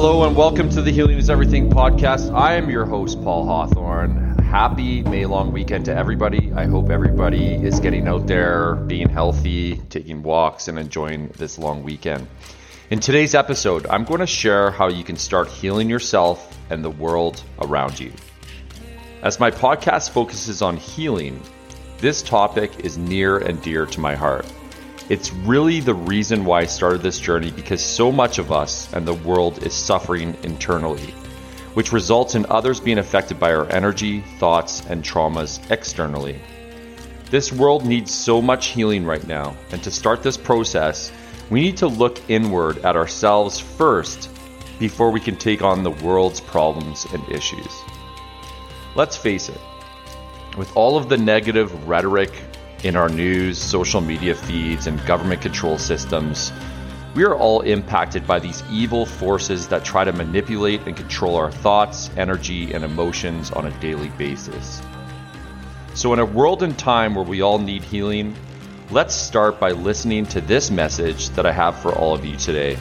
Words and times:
Hello 0.00 0.22
and 0.22 0.36
welcome 0.36 0.70
to 0.70 0.80
the 0.80 0.92
Healing 0.92 1.18
is 1.18 1.28
Everything 1.28 1.68
podcast. 1.68 2.32
I 2.32 2.54
am 2.54 2.70
your 2.70 2.84
host, 2.86 3.20
Paul 3.24 3.44
Hawthorne. 3.44 4.38
Happy 4.38 5.02
May 5.02 5.26
long 5.26 5.50
weekend 5.50 5.86
to 5.86 5.96
everybody. 5.96 6.52
I 6.52 6.66
hope 6.66 6.88
everybody 6.88 7.54
is 7.54 7.80
getting 7.80 8.06
out 8.06 8.28
there, 8.28 8.76
being 8.76 9.08
healthy, 9.08 9.78
taking 9.90 10.22
walks, 10.22 10.68
and 10.68 10.78
enjoying 10.78 11.30
this 11.30 11.58
long 11.58 11.82
weekend. 11.82 12.28
In 12.90 13.00
today's 13.00 13.34
episode, 13.34 13.88
I'm 13.88 14.04
going 14.04 14.20
to 14.20 14.26
share 14.28 14.70
how 14.70 14.86
you 14.86 15.02
can 15.02 15.16
start 15.16 15.48
healing 15.48 15.90
yourself 15.90 16.56
and 16.70 16.84
the 16.84 16.90
world 16.90 17.42
around 17.62 17.98
you. 17.98 18.12
As 19.22 19.40
my 19.40 19.50
podcast 19.50 20.10
focuses 20.10 20.62
on 20.62 20.76
healing, 20.76 21.42
this 21.98 22.22
topic 22.22 22.84
is 22.84 22.96
near 22.96 23.38
and 23.38 23.60
dear 23.62 23.84
to 23.86 23.98
my 23.98 24.14
heart. 24.14 24.46
It's 25.08 25.32
really 25.32 25.80
the 25.80 25.94
reason 25.94 26.44
why 26.44 26.60
I 26.60 26.66
started 26.66 27.00
this 27.00 27.18
journey 27.18 27.50
because 27.50 27.82
so 27.82 28.12
much 28.12 28.38
of 28.38 28.52
us 28.52 28.92
and 28.92 29.08
the 29.08 29.14
world 29.14 29.62
is 29.62 29.72
suffering 29.72 30.36
internally, 30.42 31.14
which 31.72 31.94
results 31.94 32.34
in 32.34 32.44
others 32.50 32.78
being 32.78 32.98
affected 32.98 33.40
by 33.40 33.54
our 33.54 33.64
energy, 33.72 34.20
thoughts, 34.38 34.84
and 34.84 35.02
traumas 35.02 35.60
externally. 35.70 36.38
This 37.30 37.50
world 37.50 37.86
needs 37.86 38.12
so 38.12 38.42
much 38.42 38.66
healing 38.66 39.06
right 39.06 39.26
now, 39.26 39.56
and 39.72 39.82
to 39.82 39.90
start 39.90 40.22
this 40.22 40.36
process, 40.36 41.10
we 41.48 41.62
need 41.62 41.78
to 41.78 41.88
look 41.88 42.20
inward 42.28 42.84
at 42.84 42.94
ourselves 42.94 43.58
first 43.58 44.28
before 44.78 45.10
we 45.10 45.20
can 45.20 45.36
take 45.36 45.62
on 45.62 45.82
the 45.82 45.90
world's 45.90 46.40
problems 46.40 47.06
and 47.14 47.26
issues. 47.30 47.82
Let's 48.94 49.16
face 49.16 49.48
it, 49.48 49.60
with 50.58 50.70
all 50.76 50.98
of 50.98 51.08
the 51.08 51.16
negative 51.16 51.88
rhetoric 51.88 52.32
in 52.84 52.94
our 52.96 53.08
news, 53.08 53.58
social 53.58 54.00
media 54.00 54.34
feeds, 54.34 54.86
and 54.86 55.04
government 55.04 55.42
control 55.42 55.78
systems, 55.78 56.52
we 57.14 57.24
are 57.24 57.34
all 57.34 57.62
impacted 57.62 58.26
by 58.26 58.38
these 58.38 58.62
evil 58.70 59.04
forces 59.04 59.66
that 59.68 59.84
try 59.84 60.04
to 60.04 60.12
manipulate 60.12 60.86
and 60.86 60.96
control 60.96 61.36
our 61.36 61.50
thoughts, 61.50 62.10
energy, 62.16 62.72
and 62.72 62.84
emotions 62.84 63.50
on 63.50 63.66
a 63.66 63.80
daily 63.80 64.10
basis. 64.10 64.80
So, 65.94 66.12
in 66.12 66.20
a 66.20 66.24
world 66.24 66.62
and 66.62 66.78
time 66.78 67.16
where 67.16 67.24
we 67.24 67.40
all 67.40 67.58
need 67.58 67.82
healing, 67.82 68.36
let's 68.90 69.14
start 69.14 69.58
by 69.58 69.72
listening 69.72 70.26
to 70.26 70.40
this 70.40 70.70
message 70.70 71.30
that 71.30 71.46
I 71.46 71.50
have 71.50 71.76
for 71.80 71.92
all 71.92 72.14
of 72.14 72.24
you 72.24 72.36
today. 72.36 72.78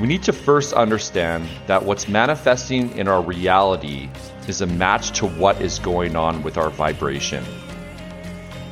We 0.00 0.06
need 0.06 0.22
to 0.22 0.32
first 0.32 0.72
understand 0.72 1.48
that 1.66 1.84
what's 1.84 2.08
manifesting 2.08 2.96
in 2.96 3.08
our 3.08 3.20
reality 3.20 4.08
is 4.48 4.62
a 4.62 4.66
match 4.66 5.12
to 5.18 5.26
what 5.26 5.60
is 5.60 5.78
going 5.78 6.16
on 6.16 6.42
with 6.42 6.56
our 6.56 6.70
vibration. 6.70 7.44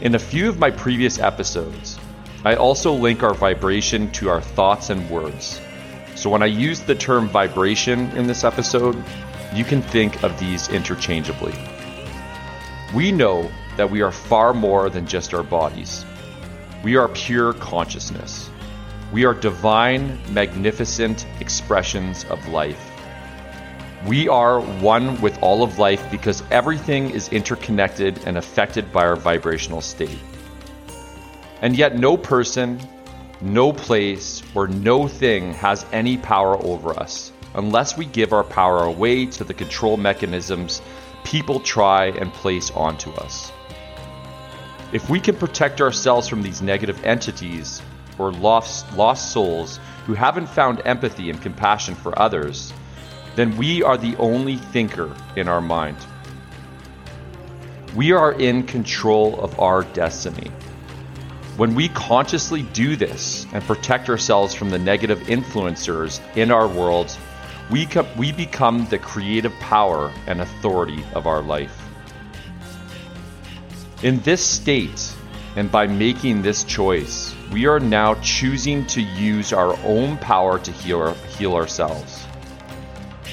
In 0.01 0.15
a 0.15 0.19
few 0.19 0.49
of 0.49 0.59
my 0.59 0.71
previous 0.71 1.19
episodes, 1.19 1.99
I 2.45 2.55
also 2.55 2.93
link 2.93 3.23
our 3.23 3.35
vibration 3.35 4.11
to 4.13 4.29
our 4.29 4.41
thoughts 4.41 4.91
and 4.91 5.09
words. 5.11 5.61
So 6.15 6.31
when 6.31 6.43
I 6.43 6.47
use 6.47 6.81
the 6.81 6.95
term 6.95 7.29
vibration 7.29 8.11
in 8.17 8.27
this 8.27 8.45
episode, 8.45 9.03
you 9.55 9.65
can 9.65 9.83
think 9.83 10.23
of 10.23 10.39
these 10.39 10.69
interchangeably. 10.69 11.55
We 12.95 13.13
know 13.13 13.51
that 13.77 13.91
we 13.91 14.01
are 14.01 14.13
far 14.13 14.55
more 14.55 14.89
than 14.89 15.07
just 15.07 15.35
our 15.35 15.43
bodies. 15.43 16.05
We 16.83 16.97
are 16.97 17.09
pure 17.09 17.53
consciousness. 17.53 18.49
We 19.13 19.25
are 19.25 19.35
divine, 19.35 20.19
magnificent 20.33 21.27
expressions 21.41 22.25
of 22.25 22.49
life. 22.49 22.86
We 24.05 24.29
are 24.29 24.61
one 24.61 25.21
with 25.21 25.43
all 25.43 25.63
of 25.63 25.79
life 25.79 26.11
because 26.11 26.43
everything 26.51 27.11
is 27.11 27.29
interconnected 27.31 28.21
and 28.27 28.37
affected 28.37 28.93
by 28.93 29.07
our 29.07 29.17
vibrational 29.17 29.81
state. 29.81 30.19
And 31.63 31.77
yet, 31.77 31.97
no 31.97 32.17
person, 32.17 32.79
no 33.41 33.73
place, 33.73 34.43
or 34.55 34.69
no 34.69 35.09
thing 35.09 35.55
has 35.55 35.87
any 35.93 36.19
power 36.19 36.63
over 36.63 36.91
us 36.91 37.33
unless 37.55 37.97
we 37.97 38.05
give 38.05 38.33
our 38.33 38.45
power 38.45 38.85
away 38.85 39.27
to 39.27 39.43
the 39.43 39.55
control 39.55 39.97
mechanisms 39.97 40.83
people 41.25 41.59
try 41.59 42.07
and 42.07 42.33
place 42.33 42.71
onto 42.71 43.11
us. 43.13 43.51
If 44.93 45.11
we 45.11 45.19
can 45.19 45.35
protect 45.35 45.81
ourselves 45.81 46.29
from 46.29 46.43
these 46.43 46.63
negative 46.63 47.03
entities 47.05 47.83
or 48.19 48.31
lost, 48.31 48.93
lost 48.97 49.33
souls 49.33 49.81
who 50.07 50.15
haven't 50.15 50.47
found 50.47 50.81
empathy 50.85 51.29
and 51.31 51.43
compassion 51.43 51.97
for 51.97 52.17
others, 52.17 52.73
then 53.37 53.57
we 53.57 53.83
are 53.83 53.99
the 53.99 54.17
only 54.17 54.57
thinker 54.57 55.15
in 55.37 55.47
our 55.47 55.61
mind. 55.61 55.99
We 57.95 58.13
are 58.13 58.33
in 58.33 58.63
control 58.63 59.39
of 59.41 59.59
our 59.61 59.83
destiny. 59.83 60.51
When 61.57 61.75
we 61.75 61.89
consciously 61.91 62.63
do 62.73 62.97
this 62.97 63.47
and 63.53 63.63
protect 63.65 64.09
ourselves 64.09 64.55
from 64.55 64.71
the 64.71 64.79
negative 64.79 65.21
influencers 65.21 66.21
in 66.37 66.51
our 66.51 66.67
world, 66.67 67.17
we, 67.71 67.87
co- 67.87 68.07
we 68.17 68.33
become 68.33 68.87
the 68.87 68.99
creative 68.99 69.53
power 69.61 70.13
and 70.27 70.41
authority 70.41 71.05
of 71.15 71.27
our 71.27 71.43
life. 71.43 71.83
In 74.03 74.21
this 74.21 74.45
state, 74.45 75.13
and 75.57 75.71
by 75.71 75.87
making 75.87 76.43
this 76.43 76.65
choice, 76.65 77.35
we 77.51 77.67
are 77.67 77.81
now 77.81 78.15
choosing 78.17 78.87
to 78.87 79.01
use 79.01 79.53
our 79.53 79.79
own 79.85 80.19
power 80.19 80.59
to 80.59 80.73
heal, 80.73 81.15
heal 81.39 81.55
ourselves. 81.55 82.26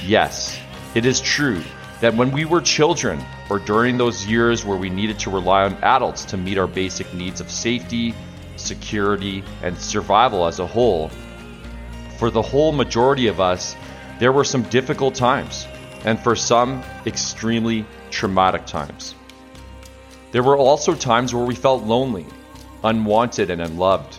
Yes, 0.06 0.60
it 0.96 1.06
is 1.06 1.22
true 1.22 1.62
that 2.02 2.14
when 2.14 2.32
we 2.32 2.44
were 2.44 2.60
children, 2.60 3.24
or 3.50 3.60
during 3.60 3.98
those 3.98 4.26
years 4.26 4.66
where 4.66 4.78
we 4.78 4.90
needed 4.90 5.18
to 5.20 5.30
rely 5.30 5.64
on 5.64 5.82
adults 5.82 6.26
to 6.26 6.36
meet 6.36 6.58
our 6.58 6.68
basic 6.68 7.14
needs 7.14 7.40
of 7.40 7.50
safety, 7.50 8.14
security, 8.58 9.46
and 9.62 9.78
survival 9.78 10.46
as 10.46 10.60
a 10.60 10.68
whole, 10.68 11.10
for 12.18 12.30
the 12.30 12.42
whole 12.42 12.74
majority 12.74 13.28
of 13.28 13.40
us, 13.40 13.78
there 14.20 14.34
were 14.34 14.44
some 14.44 14.64
difficult 14.64 15.16
times, 15.16 15.68
and 16.04 16.20
for 16.20 16.36
some, 16.36 16.84
extremely 17.06 17.86
traumatic 18.12 18.66
times. 18.66 19.16
There 20.34 20.44
were 20.44 20.58
also 20.58 20.96
times 20.96 21.34
where 21.34 21.46
we 21.46 21.56
felt 21.56 21.84
lonely, 21.84 22.26
unwanted, 22.84 23.50
and 23.50 23.62
unloved. 23.62 24.18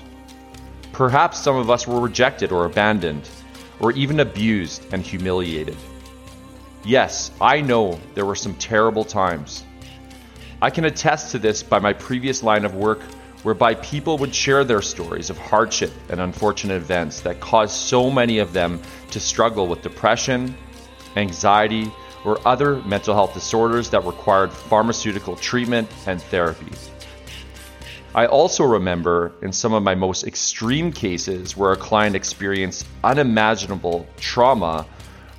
Perhaps 0.93 1.41
some 1.41 1.57
of 1.57 1.69
us 1.69 1.87
were 1.87 2.01
rejected 2.01 2.53
or 2.53 2.65
abandoned 2.65 3.29
or 3.81 3.93
even 3.93 4.21
abused 4.21 4.93
and 4.93 5.03
humiliated. 5.03 5.77
Yes, 6.85 7.31
I 7.41 7.61
know 7.61 7.99
there 8.15 8.27
were 8.27 8.35
some 8.35 8.55
terrible 8.57 9.05
times. 9.05 9.65
I 10.61 10.71
can 10.71 10.85
attest 10.85 11.33
to 11.33 11.39
this 11.39 11.63
by 11.63 11.79
my 11.79 11.93
previous 11.93 12.43
line 12.43 12.65
of 12.65 12.75
work, 12.75 13.03
whereby 13.43 13.75
people 13.75 14.17
would 14.19 14.35
share 14.35 14.65
their 14.65 14.83
stories 14.83 15.31
of 15.31 15.39
hardship 15.39 15.93
and 16.09 16.21
unfortunate 16.21 16.77
events 16.77 17.21
that 17.21 17.41
caused 17.41 17.75
so 17.75 18.11
many 18.11 18.39
of 18.39 18.53
them 18.53 18.81
to 19.11 19.21
struggle 19.21 19.67
with 19.67 19.83
depression, 19.83 20.55
anxiety, 21.17 21.93
or 22.25 22.41
other 22.49 22.77
mental 22.83 23.15
health 23.15 23.35
disorders 23.35 23.91
that 23.91 24.05
required 24.05 24.51
pharmaceutical 24.51 25.37
treatment 25.37 25.89
and 26.07 26.23
therapy. 26.23 26.73
I 28.17 28.27
also 28.27 28.63
remember 28.63 29.33
in 29.43 29.53
some 29.53 29.73
of 29.73 29.83
my 29.83 29.97
most 29.97 30.25
extreme 30.25 30.93
cases 30.93 31.57
where 31.57 31.73
a 31.73 31.77
client 31.77 32.15
experienced 32.15 32.87
unimaginable 33.03 34.07
trauma, 34.19 34.87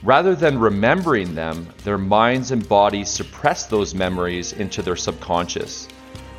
rather 0.04 0.36
than 0.36 0.60
remembering 0.60 1.36
them, 1.36 1.70
their 1.86 1.98
minds 1.98 2.52
and 2.52 2.68
bodies 2.68 3.10
suppress 3.10 3.66
those 3.68 3.96
memories 3.96 4.52
into 4.52 4.82
their 4.82 4.98
subconscious, 4.98 5.88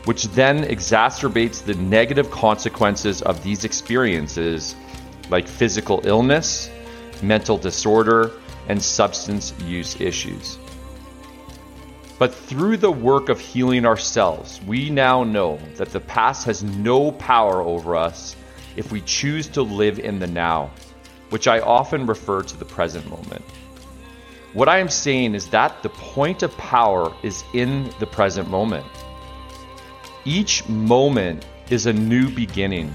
which 0.05 0.25
then 0.29 0.65
exacerbates 0.65 1.65
the 1.65 1.75
negative 1.75 2.31
consequences 2.31 3.23
of 3.23 3.43
these 3.43 3.65
experiences, 3.65 4.77
like 5.31 5.49
physical 5.49 6.03
illness, 6.05 6.69
mental 7.23 7.57
disorder, 7.57 8.31
and 8.69 8.83
substance 8.83 9.55
use 9.65 9.99
issues. 10.03 10.59
But 12.19 12.35
through 12.35 12.79
the 12.79 12.91
work 12.91 13.29
of 13.29 13.39
healing 13.39 13.85
ourselves, 13.85 14.61
we 14.67 14.89
now 14.89 15.23
know 15.23 15.59
that 15.77 15.91
the 15.91 16.01
past 16.01 16.47
has 16.47 16.63
no 16.63 17.13
power 17.13 17.61
over 17.61 17.95
us 17.95 18.35
if 18.75 18.91
we 18.91 19.03
choose 19.03 19.49
to 19.49 19.63
live 19.63 19.99
in 19.99 20.19
the 20.19 20.27
now, 20.27 20.71
which 21.29 21.47
I 21.47 21.61
often 21.61 22.07
refer 22.07 22.43
to 22.43 22.57
the 22.57 22.65
present 22.65 23.09
moment. 23.11 23.45
What 24.55 24.69
I 24.71 24.79
am 24.79 24.89
saying 24.89 25.35
is 25.35 25.49
that 25.49 25.83
the 25.83 25.91
point 25.91 26.43
of 26.43 26.57
power 26.57 27.15
is 27.23 27.45
in 27.53 27.91
the 28.01 28.07
present 28.07 28.49
moment. 28.49 28.87
Each 30.25 30.67
moment 30.67 31.45
is 31.69 31.85
a 31.85 31.93
new 31.93 32.31
beginning. 32.31 32.95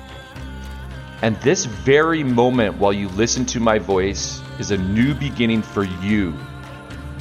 And 1.22 1.36
this 1.42 1.66
very 1.66 2.24
moment, 2.24 2.80
while 2.80 2.94
you 2.94 3.10
listen 3.10 3.46
to 3.48 3.60
my 3.60 3.78
voice, 3.78 4.42
is 4.58 4.72
a 4.72 4.78
new 4.78 5.14
beginning 5.14 5.62
for 5.62 5.84
you, 5.84 6.34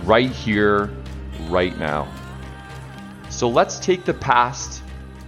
right 0.05 0.31
here 0.31 0.91
right 1.51 1.77
now. 1.79 2.07
So 3.29 3.49
let's 3.49 3.79
take 3.79 4.05
the 4.05 4.15
past, 4.15 4.83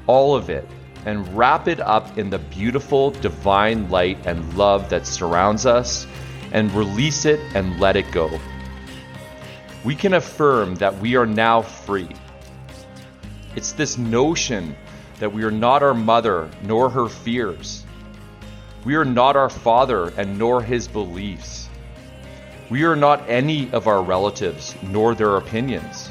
all 0.07 0.35
of 0.35 0.51
it, 0.51 0.67
and 1.05 1.37
wrap 1.37 1.69
it 1.69 1.81
up 1.81 2.17
in 2.19 2.31
the 2.31 2.39
beautiful 2.39 3.11
divine 3.11 3.91
light 3.91 4.19
and 4.27 4.57
love 4.57 4.89
that 4.91 5.07
surrounds 5.07 5.67
us 5.67 6.07
and 6.53 6.71
release 6.73 7.25
it 7.25 7.41
and 7.55 7.81
let 7.81 7.97
it 7.97 8.11
go. 8.13 8.39
We 9.85 9.97
can 9.97 10.15
affirm 10.15 10.77
that 10.77 10.97
we 10.99 11.17
are 11.17 11.27
now 11.27 11.63
free. 11.63 12.09
It's 13.57 13.73
this 13.73 13.99
notion 13.99 14.77
that 15.19 15.33
we 15.33 15.43
are 15.43 15.51
not 15.51 15.83
our 15.83 15.95
mother 15.95 16.51
nor 16.63 16.89
her 16.89 17.09
fears. 17.09 17.85
We 18.85 18.95
are 18.95 19.05
not 19.05 19.37
our 19.37 19.51
father 19.51 20.09
and 20.17 20.39
nor 20.39 20.63
his 20.63 20.89
beliefs. 20.89 21.62
We 22.73 22.85
are 22.85 22.97
not 22.97 23.29
any 23.29 23.71
of 23.73 23.87
our 23.87 24.03
relatives 24.03 24.75
nor 24.83 25.15
their 25.15 25.37
opinions. 25.37 26.09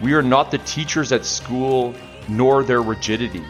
We 0.00 0.12
are 0.14 0.20
not 0.20 0.50
the 0.50 0.58
teachers 0.58 1.12
at 1.12 1.24
school 1.24 1.94
nor 2.28 2.64
their 2.64 2.82
rigidity. 2.82 3.44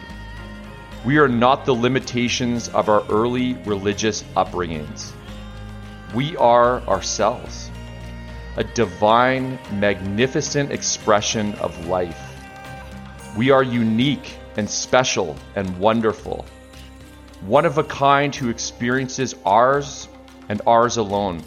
We 1.03 1.17
are 1.17 1.27
not 1.27 1.65
the 1.65 1.73
limitations 1.73 2.69
of 2.69 2.87
our 2.87 3.03
early 3.09 3.55
religious 3.65 4.21
upbringings. 4.37 5.11
We 6.13 6.37
are 6.37 6.81
ourselves, 6.81 7.71
a 8.57 8.63
divine, 8.63 9.57
magnificent 9.71 10.71
expression 10.71 11.55
of 11.55 11.87
life. 11.87 12.37
We 13.35 13.49
are 13.49 13.63
unique 13.63 14.37
and 14.55 14.69
special 14.69 15.35
and 15.55 15.79
wonderful, 15.79 16.45
one 17.41 17.65
of 17.65 17.79
a 17.79 17.83
kind 17.83 18.35
who 18.35 18.49
experiences 18.49 19.33
ours 19.47 20.07
and 20.47 20.61
ours 20.67 20.97
alone. 20.97 21.43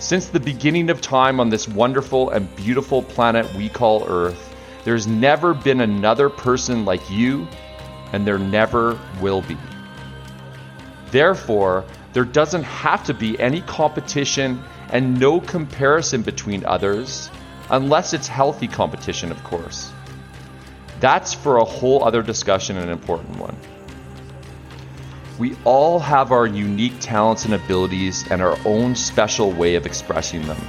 Since 0.00 0.28
the 0.28 0.38
beginning 0.38 0.90
of 0.90 1.00
time 1.00 1.40
on 1.40 1.48
this 1.48 1.66
wonderful 1.66 2.30
and 2.30 2.54
beautiful 2.54 3.02
planet 3.02 3.52
we 3.54 3.68
call 3.68 4.06
Earth, 4.08 4.54
there's 4.84 5.08
never 5.08 5.52
been 5.52 5.80
another 5.80 6.30
person 6.30 6.84
like 6.84 7.10
you, 7.10 7.48
and 8.12 8.24
there 8.24 8.38
never 8.38 8.96
will 9.20 9.42
be. 9.42 9.56
Therefore, 11.10 11.84
there 12.12 12.24
doesn't 12.24 12.62
have 12.62 13.02
to 13.04 13.14
be 13.14 13.38
any 13.40 13.60
competition 13.62 14.62
and 14.90 15.18
no 15.18 15.40
comparison 15.40 16.22
between 16.22 16.64
others, 16.64 17.28
unless 17.70 18.12
it's 18.14 18.28
healthy 18.28 18.68
competition, 18.68 19.32
of 19.32 19.42
course. 19.42 19.92
That's 21.00 21.34
for 21.34 21.58
a 21.58 21.64
whole 21.64 22.04
other 22.04 22.22
discussion 22.22 22.76
and 22.76 22.86
an 22.86 22.92
important 22.92 23.36
one. 23.36 23.56
We 25.38 25.56
all 25.64 26.00
have 26.00 26.32
our 26.32 26.48
unique 26.48 26.98
talents 26.98 27.44
and 27.44 27.54
abilities 27.54 28.28
and 28.28 28.42
our 28.42 28.58
own 28.64 28.96
special 28.96 29.52
way 29.52 29.76
of 29.76 29.86
expressing 29.86 30.44
them. 30.48 30.60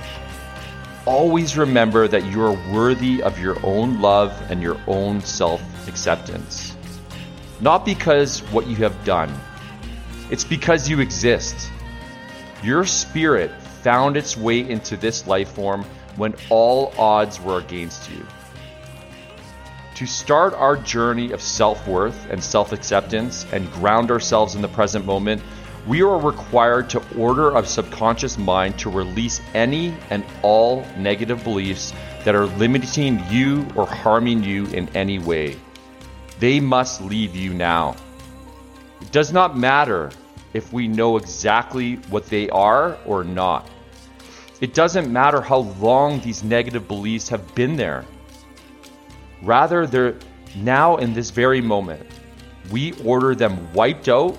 Always 1.07 1.57
remember 1.57 2.07
that 2.07 2.25
you 2.25 2.43
are 2.43 2.71
worthy 2.71 3.23
of 3.23 3.39
your 3.39 3.57
own 3.65 3.99
love 3.99 4.31
and 4.51 4.61
your 4.61 4.77
own 4.85 5.21
self 5.21 5.61
acceptance. 5.87 6.75
Not 7.59 7.83
because 7.83 8.41
what 8.51 8.67
you 8.67 8.75
have 8.75 9.03
done, 9.03 9.33
it's 10.29 10.43
because 10.43 10.87
you 10.87 10.99
exist. 10.99 11.71
Your 12.61 12.85
spirit 12.85 13.49
found 13.81 14.17
its 14.17 14.37
way 14.37 14.69
into 14.69 14.97
this 14.97 15.25
life 15.25 15.49
form 15.49 15.83
when 16.15 16.35
all 16.51 16.93
odds 16.95 17.41
were 17.41 17.57
against 17.57 18.11
you. 18.11 18.23
To 19.99 20.07
start 20.07 20.53
our 20.53 20.77
journey 20.77 21.33
of 21.33 21.41
self 21.41 21.85
worth 21.85 22.29
and 22.29 22.41
self 22.41 22.71
acceptance 22.71 23.45
and 23.51 23.69
ground 23.73 24.11
ourselves 24.11 24.55
in 24.55 24.61
the 24.61 24.69
present 24.69 25.05
moment, 25.05 25.41
we 25.85 26.01
are 26.03 26.17
required 26.17 26.89
to 26.91 27.03
order 27.17 27.53
our 27.53 27.65
subconscious 27.65 28.37
mind 28.37 28.79
to 28.79 28.89
release 28.89 29.41
any 29.53 29.93
and 30.09 30.23
all 30.41 30.85
negative 30.95 31.43
beliefs 31.43 31.91
that 32.23 32.33
are 32.33 32.45
limiting 32.45 33.21
you 33.29 33.67
or 33.75 33.85
harming 33.85 34.41
you 34.41 34.67
in 34.67 34.87
any 34.95 35.19
way. 35.19 35.57
They 36.39 36.61
must 36.61 37.01
leave 37.01 37.35
you 37.35 37.53
now. 37.53 37.97
It 39.01 39.11
does 39.11 39.33
not 39.33 39.57
matter 39.57 40.11
if 40.53 40.71
we 40.71 40.87
know 40.87 41.17
exactly 41.17 41.95
what 42.07 42.25
they 42.27 42.49
are 42.51 42.97
or 43.05 43.25
not. 43.25 43.69
It 44.61 44.73
doesn't 44.73 45.11
matter 45.11 45.41
how 45.41 45.57
long 45.81 46.21
these 46.21 46.41
negative 46.41 46.87
beliefs 46.87 47.27
have 47.27 47.53
been 47.53 47.75
there. 47.75 48.05
Rather, 49.41 49.87
they're 49.87 50.15
now 50.55 50.97
in 50.97 51.13
this 51.13 51.29
very 51.29 51.61
moment. 51.61 52.05
We 52.71 52.93
order 53.03 53.35
them 53.35 53.71
wiped 53.73 54.09
out, 54.09 54.37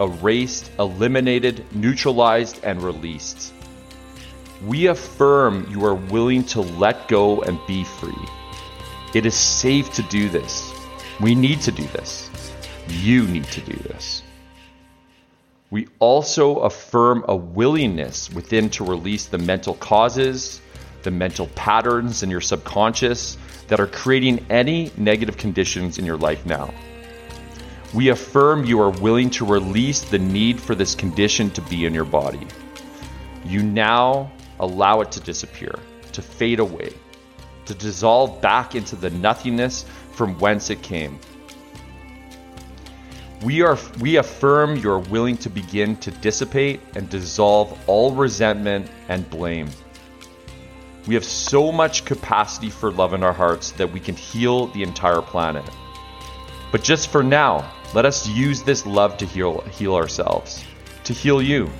erased, 0.00 0.70
eliminated, 0.78 1.64
neutralized, 1.74 2.62
and 2.62 2.82
released. 2.82 3.52
We 4.64 4.86
affirm 4.86 5.66
you 5.70 5.84
are 5.84 5.94
willing 5.94 6.44
to 6.44 6.60
let 6.60 7.08
go 7.08 7.40
and 7.42 7.58
be 7.66 7.84
free. 7.84 8.14
It 9.14 9.26
is 9.26 9.34
safe 9.34 9.92
to 9.94 10.02
do 10.04 10.28
this. 10.28 10.72
We 11.20 11.34
need 11.34 11.60
to 11.62 11.72
do 11.72 11.84
this. 11.88 12.30
You 12.88 13.26
need 13.26 13.44
to 13.44 13.60
do 13.60 13.74
this. 13.74 14.22
We 15.70 15.88
also 15.98 16.58
affirm 16.60 17.24
a 17.26 17.34
willingness 17.34 18.30
within 18.30 18.70
to 18.70 18.84
release 18.84 19.26
the 19.26 19.38
mental 19.38 19.74
causes, 19.74 20.60
the 21.02 21.10
mental 21.10 21.48
patterns 21.48 22.22
in 22.22 22.30
your 22.30 22.40
subconscious 22.40 23.36
that 23.68 23.80
are 23.80 23.86
creating 23.86 24.44
any 24.50 24.90
negative 24.96 25.36
conditions 25.36 25.98
in 25.98 26.04
your 26.04 26.16
life 26.16 26.44
now. 26.46 26.72
We 27.94 28.08
affirm 28.10 28.64
you 28.64 28.80
are 28.80 28.90
willing 28.90 29.30
to 29.30 29.46
release 29.46 30.00
the 30.00 30.18
need 30.18 30.60
for 30.60 30.74
this 30.74 30.94
condition 30.94 31.50
to 31.50 31.62
be 31.62 31.86
in 31.86 31.94
your 31.94 32.04
body. 32.04 32.46
You 33.44 33.62
now 33.62 34.30
allow 34.60 35.00
it 35.00 35.12
to 35.12 35.20
disappear, 35.20 35.74
to 36.12 36.22
fade 36.22 36.60
away, 36.60 36.92
to 37.66 37.74
dissolve 37.74 38.40
back 38.40 38.74
into 38.74 38.96
the 38.96 39.10
nothingness 39.10 39.84
from 40.12 40.38
whence 40.38 40.70
it 40.70 40.82
came. 40.82 41.18
We, 43.42 43.62
are, 43.62 43.78
we 44.00 44.16
affirm 44.16 44.76
you 44.76 44.90
are 44.90 44.98
willing 44.98 45.36
to 45.38 45.50
begin 45.50 45.96
to 45.98 46.10
dissipate 46.10 46.80
and 46.96 47.08
dissolve 47.08 47.78
all 47.86 48.12
resentment 48.12 48.90
and 49.08 49.28
blame. 49.28 49.68
We 51.06 51.14
have 51.14 51.24
so 51.24 51.70
much 51.70 52.04
capacity 52.04 52.68
for 52.68 52.90
love 52.90 53.14
in 53.14 53.22
our 53.22 53.32
hearts 53.32 53.70
that 53.72 53.92
we 53.92 54.00
can 54.00 54.16
heal 54.16 54.66
the 54.68 54.82
entire 54.82 55.22
planet. 55.22 55.64
But 56.72 56.82
just 56.82 57.08
for 57.08 57.22
now, 57.22 57.72
let 57.94 58.04
us 58.04 58.26
use 58.26 58.62
this 58.62 58.84
love 58.84 59.16
to 59.18 59.26
heal, 59.26 59.60
heal 59.70 59.94
ourselves, 59.94 60.64
to 61.04 61.12
heal 61.12 61.40
you. 61.40 61.70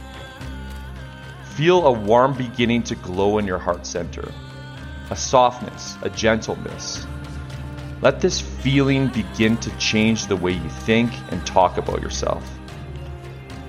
Feel 1.56 1.86
a 1.86 1.92
warm 1.92 2.34
beginning 2.34 2.84
to 2.84 2.94
glow 2.94 3.38
in 3.38 3.46
your 3.46 3.58
heart 3.58 3.84
center, 3.84 4.32
a 5.10 5.16
softness, 5.16 5.96
a 6.02 6.10
gentleness. 6.10 7.04
Let 8.02 8.20
this 8.20 8.40
feeling 8.40 9.08
begin 9.08 9.56
to 9.56 9.76
change 9.78 10.26
the 10.26 10.36
way 10.36 10.52
you 10.52 10.68
think 10.68 11.12
and 11.32 11.44
talk 11.44 11.78
about 11.78 12.00
yourself. 12.00 12.48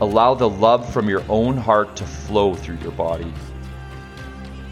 Allow 0.02 0.36
the 0.36 0.50
love 0.50 0.94
from 0.94 1.10
your 1.10 1.24
own 1.30 1.58
heart 1.58 1.96
to 1.96 2.04
flow 2.04 2.54
through 2.54 2.78
your 2.78 2.92
body 2.92 3.34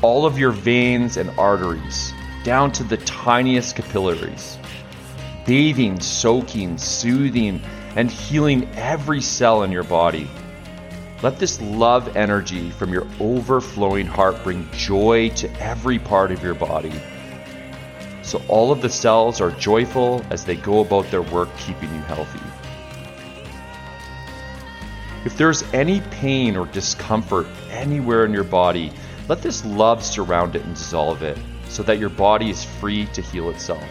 all 0.05 0.27
of 0.27 0.38
your 0.38 0.51
veins 0.51 1.17
and 1.17 1.31
arteries, 1.31 2.13
down 2.43 2.71
to 2.71 2.83
the 2.83 2.97
tiniest 2.97 3.75
capillaries, 3.75 4.59
bathing, 5.47 6.00
soaking, 6.00 6.77
soothing, 6.77 7.59
and 7.95 8.12
healing 8.12 8.69
every 8.75 9.19
cell 9.19 9.63
in 9.63 9.71
your 9.71 9.83
body. 9.83 10.29
Let 11.24 11.39
this 11.39 11.59
love 11.59 12.15
energy 12.15 12.69
from 12.69 12.93
your 12.93 13.07
overflowing 13.19 14.05
heart 14.05 14.43
bring 14.43 14.69
joy 14.74 15.29
to 15.38 15.50
every 15.59 15.97
part 15.97 16.31
of 16.31 16.43
your 16.43 16.53
body. 16.53 16.93
So 18.21 18.39
all 18.47 18.71
of 18.71 18.83
the 18.83 18.89
cells 18.89 19.41
are 19.41 19.50
joyful 19.53 20.24
as 20.29 20.45
they 20.45 20.55
go 20.55 20.81
about 20.81 21.09
their 21.09 21.24
work 21.24 21.50
keeping 21.57 21.91
you 21.91 22.01
healthy. 22.01 22.45
If 25.25 25.35
there's 25.35 25.63
any 25.74 26.01
pain 26.12 26.55
or 26.55 26.67
discomfort 26.67 27.47
anywhere 27.71 28.24
in 28.24 28.33
your 28.33 28.43
body, 28.43 28.93
let 29.27 29.41
this 29.41 29.65
love 29.65 30.03
surround 30.03 30.55
it 30.55 30.63
and 30.63 30.75
dissolve 30.75 31.24
it 31.24 31.38
so 31.67 31.84
that 31.84 32.00
your 32.00 32.10
body 32.10 32.50
is 32.50 32.63
free 32.63 33.05
to 33.08 33.22
heal 33.22 33.50
itself. 33.50 33.84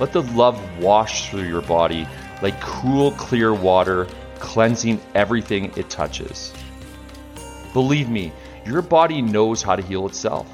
Let 0.00 0.12
the 0.12 0.22
love 0.22 0.60
wash 0.78 1.30
through 1.30 1.44
your 1.48 1.62
body 1.62 2.06
like 2.42 2.60
cool, 2.60 3.12
clear 3.12 3.54
water, 3.54 4.08
cleansing 4.38 5.00
everything 5.14 5.72
it 5.76 5.88
touches. 5.88 6.52
Believe 7.72 8.08
me, 8.08 8.32
your 8.66 8.82
body 8.82 9.22
knows 9.22 9.62
how 9.62 9.76
to 9.76 9.82
heal 9.82 10.06
itself. 10.06 10.48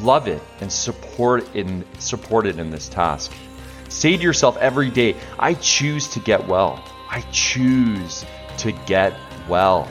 Love 0.00 0.28
it 0.28 0.40
and 0.60 0.70
support 0.70 1.42
it 1.42 1.56
in, 1.56 1.84
support 1.98 2.46
it 2.46 2.58
in 2.58 2.70
this 2.70 2.88
task. 2.88 3.32
Say 3.88 4.16
to 4.16 4.22
yourself 4.22 4.56
every 4.58 4.90
day, 4.90 5.16
I 5.38 5.54
choose 5.54 6.06
to 6.08 6.20
get 6.20 6.46
well. 6.46 6.84
I 7.10 7.22
choose 7.32 8.24
to 8.58 8.72
get 8.86 9.14
well. 9.48 9.88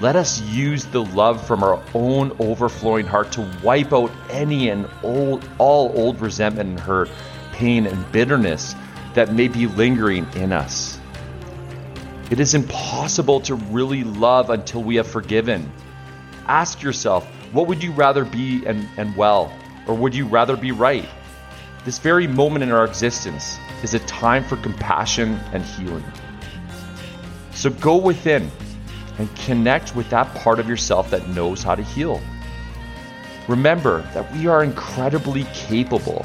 Let 0.00 0.16
us 0.16 0.40
use 0.42 0.84
the 0.86 1.04
love 1.04 1.46
from 1.46 1.62
our 1.62 1.80
own 1.94 2.32
overflowing 2.40 3.06
heart 3.06 3.30
to 3.32 3.48
wipe 3.62 3.92
out 3.92 4.10
any 4.28 4.68
and 4.68 4.88
old, 5.04 5.48
all 5.58 5.92
old 5.96 6.20
resentment 6.20 6.70
and 6.70 6.80
hurt, 6.80 7.08
pain 7.52 7.86
and 7.86 8.10
bitterness 8.10 8.74
that 9.14 9.32
may 9.32 9.46
be 9.46 9.68
lingering 9.68 10.26
in 10.34 10.52
us. 10.52 10.98
It 12.30 12.40
is 12.40 12.54
impossible 12.54 13.40
to 13.42 13.54
really 13.54 14.02
love 14.02 14.50
until 14.50 14.82
we 14.82 14.96
have 14.96 15.06
forgiven. 15.06 15.70
Ask 16.46 16.82
yourself, 16.82 17.24
what 17.52 17.68
would 17.68 17.82
you 17.82 17.92
rather 17.92 18.24
be 18.24 18.66
and, 18.66 18.88
and 18.96 19.16
well, 19.16 19.56
or 19.86 19.94
would 19.94 20.14
you 20.14 20.26
rather 20.26 20.56
be 20.56 20.72
right? 20.72 21.08
This 21.84 21.98
very 21.98 22.26
moment 22.26 22.64
in 22.64 22.72
our 22.72 22.84
existence 22.84 23.58
is 23.84 23.94
a 23.94 24.00
time 24.00 24.42
for 24.42 24.56
compassion 24.56 25.38
and 25.52 25.62
healing. 25.62 26.04
So 27.52 27.70
go 27.70 27.96
within 27.96 28.50
and 29.18 29.34
connect 29.36 29.94
with 29.94 30.08
that 30.10 30.34
part 30.34 30.58
of 30.58 30.68
yourself 30.68 31.10
that 31.10 31.28
knows 31.28 31.62
how 31.62 31.74
to 31.74 31.82
heal. 31.82 32.20
Remember 33.48 34.02
that 34.14 34.32
we 34.34 34.46
are 34.46 34.64
incredibly 34.64 35.44
capable. 35.52 36.24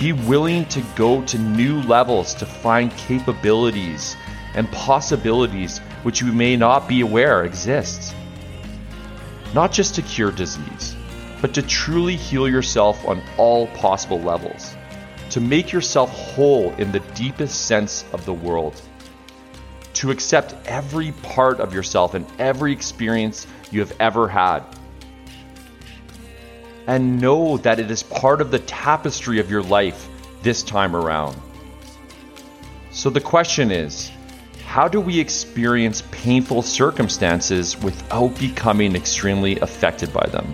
Be 0.00 0.12
willing 0.12 0.64
to 0.66 0.82
go 0.96 1.22
to 1.26 1.38
new 1.38 1.80
levels 1.82 2.34
to 2.34 2.46
find 2.46 2.90
capabilities 2.96 4.16
and 4.54 4.70
possibilities 4.72 5.78
which 6.02 6.20
you 6.20 6.32
may 6.32 6.56
not 6.56 6.88
be 6.88 7.00
aware 7.00 7.44
exist. 7.44 8.14
Not 9.54 9.70
just 9.70 9.94
to 9.94 10.02
cure 10.02 10.32
disease, 10.32 10.96
but 11.40 11.54
to 11.54 11.62
truly 11.62 12.16
heal 12.16 12.48
yourself 12.48 13.06
on 13.06 13.22
all 13.36 13.66
possible 13.68 14.20
levels, 14.20 14.74
to 15.30 15.40
make 15.40 15.72
yourself 15.72 16.10
whole 16.10 16.72
in 16.74 16.90
the 16.90 17.00
deepest 17.14 17.66
sense 17.66 18.04
of 18.12 18.24
the 18.24 18.32
world, 18.32 18.80
to 19.94 20.10
accept 20.10 20.54
every 20.66 21.12
part 21.22 21.60
of 21.60 21.74
yourself 21.74 22.14
and 22.14 22.26
every 22.38 22.72
experience 22.72 23.46
you 23.70 23.80
have 23.80 23.92
ever 24.00 24.28
had. 24.28 24.62
And 26.86 27.20
know 27.20 27.58
that 27.58 27.78
it 27.78 27.90
is 27.90 28.02
part 28.02 28.40
of 28.40 28.50
the 28.50 28.58
tapestry 28.60 29.38
of 29.38 29.50
your 29.50 29.62
life 29.62 30.08
this 30.42 30.62
time 30.62 30.96
around. 30.96 31.40
So 32.90 33.08
the 33.10 33.20
question 33.20 33.70
is 33.70 34.10
how 34.64 34.88
do 34.88 35.00
we 35.00 35.20
experience 35.20 36.02
painful 36.10 36.62
circumstances 36.62 37.78
without 37.82 38.38
becoming 38.38 38.96
extremely 38.96 39.60
affected 39.60 40.12
by 40.12 40.26
them? 40.28 40.52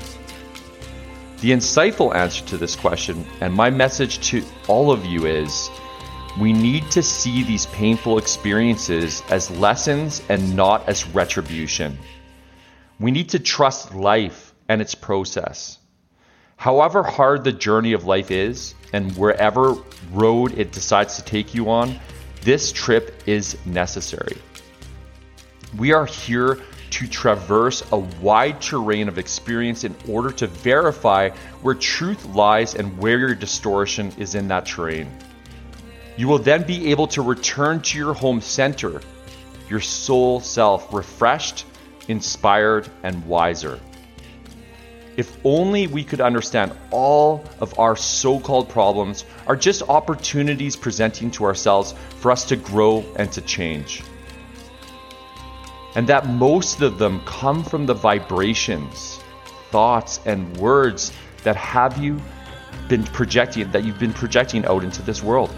The 1.40 1.52
insightful 1.52 2.12
answer 2.14 2.44
to 2.46 2.56
this 2.56 2.74
question, 2.74 3.24
and 3.40 3.54
my 3.54 3.70
message 3.70 4.18
to 4.30 4.44
all 4.66 4.90
of 4.90 5.06
you 5.06 5.26
is 5.26 5.70
we 6.36 6.52
need 6.52 6.90
to 6.92 7.02
see 7.02 7.42
these 7.42 7.66
painful 7.66 8.18
experiences 8.18 9.22
as 9.30 9.50
lessons 9.50 10.22
and 10.28 10.54
not 10.54 10.88
as 10.88 11.06
retribution. 11.08 11.98
We 13.00 13.10
need 13.10 13.30
to 13.30 13.38
trust 13.38 13.94
life 13.94 14.54
and 14.68 14.80
its 14.80 14.94
process. 14.94 15.78
However 16.56 17.02
hard 17.02 17.44
the 17.44 17.52
journey 17.52 17.92
of 17.92 18.04
life 18.04 18.30
is, 18.30 18.74
and 18.92 19.16
wherever 19.16 19.76
road 20.12 20.58
it 20.58 20.72
decides 20.72 21.16
to 21.16 21.24
take 21.24 21.54
you 21.54 21.70
on, 21.70 21.98
this 22.42 22.72
trip 22.72 23.22
is 23.26 23.56
necessary. 23.66 24.36
We 25.76 25.92
are 25.92 26.06
here 26.06 26.58
to 26.90 27.06
traverse 27.06 27.84
a 27.92 27.98
wide 27.98 28.60
terrain 28.60 29.08
of 29.08 29.18
experience 29.18 29.84
in 29.84 29.94
order 30.08 30.30
to 30.32 30.46
verify 30.46 31.30
where 31.62 31.74
truth 31.74 32.24
lies 32.26 32.74
and 32.74 32.96
where 32.98 33.18
your 33.18 33.34
distortion 33.34 34.12
is 34.16 34.34
in 34.34 34.48
that 34.48 34.66
terrain. 34.66 35.10
You 36.18 36.26
will 36.26 36.40
then 36.40 36.64
be 36.64 36.90
able 36.90 37.06
to 37.08 37.22
return 37.22 37.80
to 37.82 37.96
your 37.96 38.12
home 38.12 38.40
center, 38.40 39.00
your 39.70 39.78
soul 39.78 40.40
self, 40.40 40.92
refreshed, 40.92 41.64
inspired, 42.08 42.90
and 43.04 43.24
wiser. 43.24 43.78
If 45.16 45.36
only 45.44 45.86
we 45.86 46.02
could 46.02 46.20
understand 46.20 46.72
all 46.90 47.44
of 47.60 47.78
our 47.78 47.94
so 47.94 48.40
called 48.40 48.68
problems 48.68 49.26
are 49.46 49.54
just 49.54 49.82
opportunities 49.88 50.74
presenting 50.74 51.30
to 51.32 51.44
ourselves 51.44 51.94
for 52.18 52.32
us 52.32 52.44
to 52.46 52.56
grow 52.56 53.04
and 53.14 53.30
to 53.30 53.40
change. 53.42 54.02
And 55.94 56.08
that 56.08 56.26
most 56.26 56.82
of 56.82 56.98
them 56.98 57.20
come 57.26 57.62
from 57.62 57.86
the 57.86 57.94
vibrations, 57.94 59.20
thoughts, 59.70 60.18
and 60.26 60.56
words 60.56 61.12
that 61.44 61.54
have 61.54 61.96
you 61.96 62.20
been 62.88 63.04
projecting, 63.04 63.70
that 63.70 63.84
you've 63.84 64.00
been 64.00 64.12
projecting 64.12 64.64
out 64.66 64.82
into 64.82 65.00
this 65.02 65.22
world. 65.22 65.54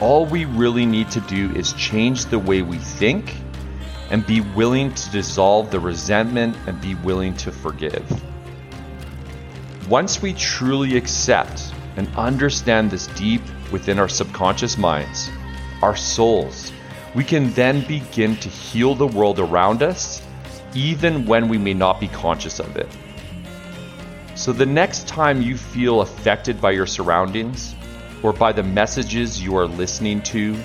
All 0.00 0.26
we 0.26 0.44
really 0.44 0.86
need 0.86 1.10
to 1.10 1.20
do 1.22 1.50
is 1.56 1.72
change 1.72 2.26
the 2.26 2.38
way 2.38 2.62
we 2.62 2.78
think 2.78 3.34
and 4.10 4.24
be 4.24 4.40
willing 4.40 4.94
to 4.94 5.10
dissolve 5.10 5.72
the 5.72 5.80
resentment 5.80 6.56
and 6.68 6.80
be 6.80 6.94
willing 6.94 7.34
to 7.38 7.50
forgive. 7.50 8.04
Once 9.88 10.22
we 10.22 10.34
truly 10.34 10.96
accept 10.96 11.72
and 11.96 12.08
understand 12.16 12.92
this 12.92 13.08
deep 13.08 13.42
within 13.72 13.98
our 13.98 14.08
subconscious 14.08 14.78
minds, 14.78 15.30
our 15.82 15.96
souls, 15.96 16.72
we 17.16 17.24
can 17.24 17.52
then 17.54 17.84
begin 17.88 18.36
to 18.36 18.48
heal 18.48 18.94
the 18.94 19.06
world 19.06 19.40
around 19.40 19.82
us, 19.82 20.22
even 20.74 21.26
when 21.26 21.48
we 21.48 21.58
may 21.58 21.74
not 21.74 21.98
be 21.98 22.06
conscious 22.08 22.60
of 22.60 22.76
it. 22.76 22.88
So, 24.36 24.52
the 24.52 24.66
next 24.66 25.08
time 25.08 25.42
you 25.42 25.56
feel 25.56 26.02
affected 26.02 26.60
by 26.60 26.70
your 26.70 26.86
surroundings 26.86 27.74
or 28.22 28.32
by 28.32 28.52
the 28.52 28.62
messages 28.62 29.42
you 29.42 29.56
are 29.56 29.66
listening 29.66 30.22
to, 30.22 30.56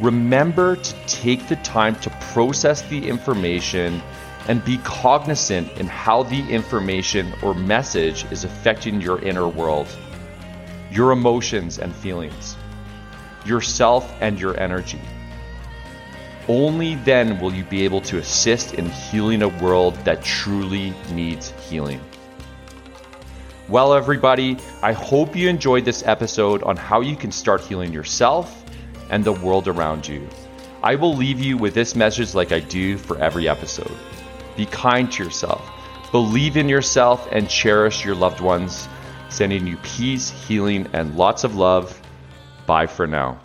remember 0.00 0.76
to 0.76 0.94
take 1.06 1.46
the 1.48 1.56
time 1.56 1.96
to 1.96 2.10
process 2.32 2.82
the 2.82 3.08
information 3.08 4.00
and 4.48 4.64
be 4.64 4.78
cognizant 4.78 5.70
in 5.78 5.86
how 5.86 6.22
the 6.22 6.48
information 6.48 7.32
or 7.42 7.54
message 7.54 8.24
is 8.30 8.44
affecting 8.44 9.00
your 9.00 9.20
inner 9.22 9.48
world, 9.48 9.88
your 10.90 11.12
emotions 11.12 11.78
and 11.78 11.94
feelings, 11.94 12.56
yourself 13.44 14.12
and 14.20 14.38
your 14.38 14.58
energy. 14.58 15.00
Only 16.48 16.94
then 16.94 17.40
will 17.40 17.52
you 17.52 17.64
be 17.64 17.84
able 17.84 18.00
to 18.02 18.18
assist 18.18 18.74
in 18.74 18.88
healing 18.88 19.42
a 19.42 19.48
world 19.48 19.96
that 20.04 20.22
truly 20.22 20.94
needs 21.10 21.50
healing. 21.68 22.00
Well, 23.68 23.94
everybody, 23.94 24.58
I 24.80 24.92
hope 24.92 25.34
you 25.34 25.48
enjoyed 25.48 25.84
this 25.84 26.04
episode 26.06 26.62
on 26.62 26.76
how 26.76 27.00
you 27.00 27.16
can 27.16 27.32
start 27.32 27.60
healing 27.60 27.92
yourself 27.92 28.64
and 29.10 29.24
the 29.24 29.32
world 29.32 29.66
around 29.66 30.06
you. 30.06 30.28
I 30.84 30.94
will 30.94 31.16
leave 31.16 31.40
you 31.40 31.56
with 31.56 31.74
this 31.74 31.96
message 31.96 32.32
like 32.32 32.52
I 32.52 32.60
do 32.60 32.96
for 32.96 33.18
every 33.18 33.48
episode. 33.48 33.90
Be 34.56 34.66
kind 34.66 35.10
to 35.10 35.24
yourself, 35.24 35.68
believe 36.12 36.56
in 36.56 36.68
yourself, 36.68 37.26
and 37.32 37.48
cherish 37.48 38.04
your 38.04 38.14
loved 38.14 38.40
ones. 38.40 38.88
Sending 39.30 39.66
you 39.66 39.76
peace, 39.78 40.30
healing, 40.30 40.86
and 40.92 41.16
lots 41.16 41.42
of 41.42 41.56
love. 41.56 42.00
Bye 42.66 42.86
for 42.86 43.08
now. 43.08 43.40